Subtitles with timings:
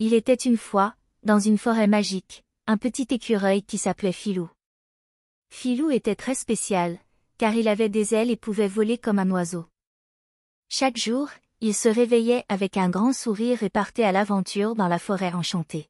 [0.00, 4.50] Il était une fois, dans une forêt magique, un petit écureuil qui s'appelait Filou.
[5.50, 6.98] Filou était très spécial,
[7.38, 9.66] car il avait des ailes et pouvait voler comme un oiseau.
[10.68, 11.28] Chaque jour,
[11.60, 15.88] il se réveillait avec un grand sourire et partait à l'aventure dans la forêt enchantée.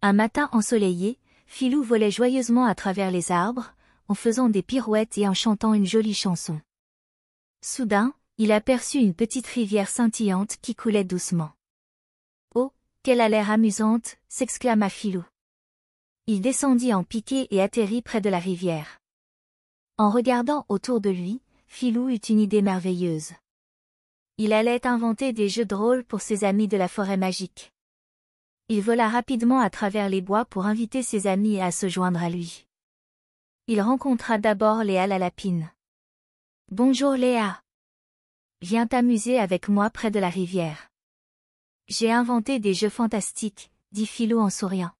[0.00, 3.74] Un matin ensoleillé, Filou volait joyeusement à travers les arbres,
[4.08, 6.58] en faisant des pirouettes et en chantant une jolie chanson.
[7.60, 11.52] Soudain, il aperçut une petite rivière scintillante qui coulait doucement.
[13.04, 15.22] Qu'elle a l'air amusante, s'exclama Filou.
[16.26, 18.98] Il descendit en piqué et atterrit près de la rivière.
[19.98, 23.32] En regardant autour de lui, Filou eut une idée merveilleuse.
[24.38, 27.74] Il allait inventer des jeux drôles pour ses amis de la forêt magique.
[28.70, 32.30] Il vola rapidement à travers les bois pour inviter ses amis à se joindre à
[32.30, 32.66] lui.
[33.66, 35.70] Il rencontra d'abord Léa la lapine.
[36.70, 37.60] Bonjour Léa.
[38.62, 40.88] Viens t'amuser avec moi près de la rivière.
[41.88, 44.92] J'ai inventé des jeux fantastiques, dit Filou en souriant.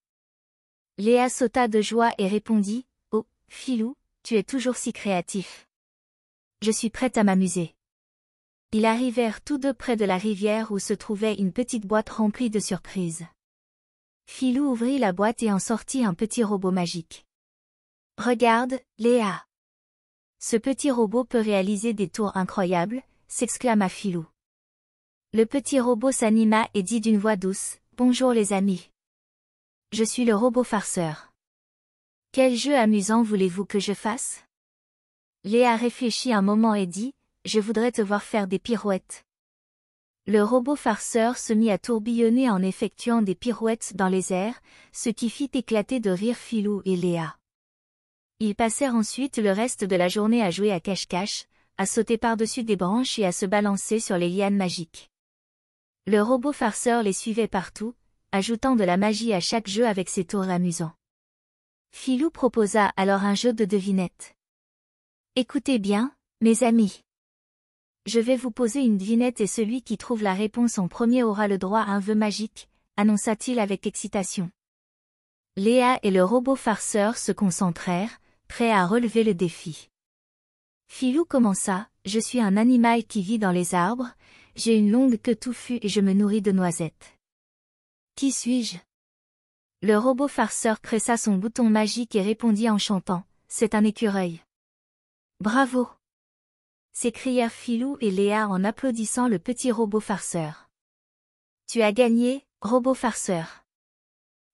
[0.99, 5.67] Léa sauta de joie et répondit, Oh, Filou, tu es toujours si créatif.
[6.63, 7.75] Je suis prête à m'amuser.
[8.73, 12.51] Ils arrivèrent tous deux près de la rivière où se trouvait une petite boîte remplie
[12.51, 13.25] de surprises.
[14.27, 17.27] Filou ouvrit la boîte et en sortit un petit robot magique.
[18.19, 19.47] Regarde, Léa.
[20.39, 24.27] Ce petit robot peut réaliser des tours incroyables, s'exclama Filou.
[25.37, 28.89] Le petit robot s'anima et dit d'une voix douce, Bonjour les amis.
[29.91, 31.33] Je suis le robot farceur.
[32.31, 34.45] Quel jeu amusant voulez-vous que je fasse?
[35.43, 39.25] Léa réfléchit un moment et dit, Je voudrais te voir faire des pirouettes.
[40.29, 44.63] Le robot farceur se mit à tourbillonner en effectuant des pirouettes dans les airs,
[44.93, 47.37] ce qui fit éclater de rire Filou et Léa.
[48.39, 51.47] Ils passèrent ensuite le reste de la journée à jouer à cache-cache,
[51.77, 55.11] à sauter par-dessus des branches et à se balancer sur les lianes magiques.
[56.07, 57.95] Le robot farceur les suivait partout,
[58.31, 60.93] ajoutant de la magie à chaque jeu avec ses tours amusants.
[61.93, 64.37] Filou proposa alors un jeu de devinette.
[65.35, 67.01] Écoutez bien, mes amis.
[68.05, 71.49] Je vais vous poser une devinette et celui qui trouve la réponse en premier aura
[71.49, 74.51] le droit à un vœu magique, annonça-t-il avec excitation.
[75.57, 79.89] Léa et le robot farceur se concentrèrent, prêts à relever le défi.
[80.87, 84.11] Filou commença, je suis un animal qui vit dans les arbres,
[84.57, 87.19] j'ai une longue queue touffue et je me nourris de noisettes.
[88.17, 88.79] Qui suis-je?
[89.83, 94.41] Le robot farceur pressa son bouton magique et répondit en chantant, c'est un écureuil.
[95.41, 95.89] Bravo
[96.93, 100.71] s'écrièrent Filou et Léa en applaudissant le petit robot farceur.
[101.67, 103.65] Tu as gagné, robot farceur.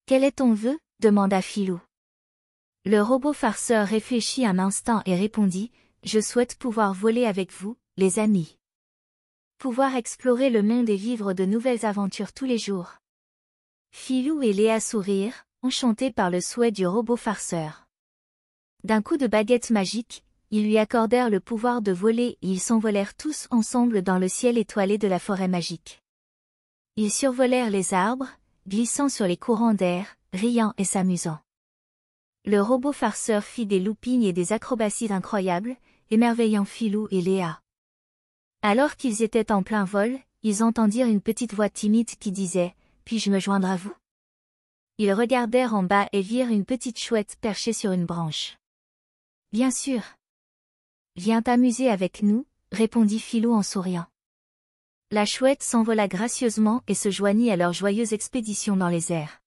[0.06, 0.78] Quel est ton vœu?
[1.00, 1.80] demanda Filou.
[2.86, 5.70] Le robot farceur réfléchit un instant et répondit,
[6.02, 8.56] Je souhaite pouvoir voler avec vous, les amis.
[9.60, 12.94] Pouvoir explorer le monde et vivre de nouvelles aventures tous les jours.
[13.90, 17.86] Filou et Léa sourirent, enchantés par le souhait du robot farceur.
[18.84, 23.14] D'un coup de baguette magique, ils lui accordèrent le pouvoir de voler et ils s'envolèrent
[23.14, 26.00] tous ensemble dans le ciel étoilé de la forêt magique.
[26.96, 28.30] Ils survolèrent les arbres,
[28.66, 31.38] glissant sur les courants d'air, riant et s'amusant.
[32.46, 35.76] Le robot farceur fit des loopings et des acrobaties incroyables,
[36.10, 37.60] émerveillant Filou et Léa.
[38.62, 43.30] Alors qu'ils étaient en plein vol, ils entendirent une petite voix timide qui disait «Puis-je
[43.30, 43.94] me joindre à vous?»
[44.98, 48.58] Ils regardèrent en bas et virent une petite chouette perchée sur une branche.
[49.50, 50.02] Bien sûr.
[51.16, 54.06] Viens t'amuser avec nous, répondit Philou en souriant.
[55.10, 59.40] La chouette s'envola gracieusement et se joignit à leur joyeuse expédition dans les airs.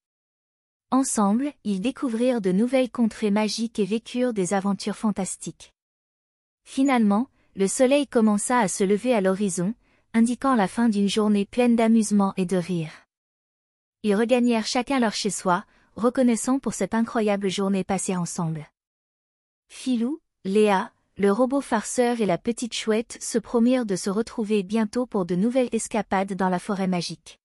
[0.90, 5.72] Ensemble, ils découvrirent de nouvelles contrées magiques et vécurent des aventures fantastiques.
[6.66, 9.76] Finalement, le soleil commença à se lever à l'horizon,
[10.14, 12.92] indiquant la fin d'une journée pleine d'amusement et de rire.
[14.04, 15.66] Ils regagnèrent chacun leur chez-soi,
[15.96, 18.68] reconnaissant pour cette incroyable journée passée ensemble.
[19.70, 25.06] Philou, Léa, le robot farceur et la petite chouette se promirent de se retrouver bientôt
[25.06, 27.40] pour de nouvelles escapades dans la forêt magique.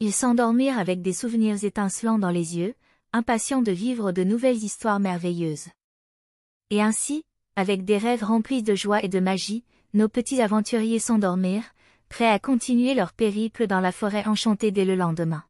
[0.00, 2.74] Ils s'endormirent avec des souvenirs étincelants dans les yeux,
[3.12, 5.68] impatients de vivre de nouvelles histoires merveilleuses.
[6.70, 7.24] Et ainsi,
[7.58, 11.74] avec des rêves remplis de joie et de magie, nos petits aventuriers s'endormirent,
[12.08, 15.42] prêts à continuer leur périple dans la forêt enchantée dès le lendemain.